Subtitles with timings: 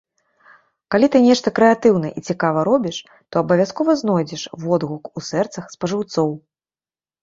[0.95, 2.97] Калі ты нешта крэатыўна і цікава робіш,
[3.29, 6.29] то абавязкова знойдзеш водгук у сэрцах спажыўцоў.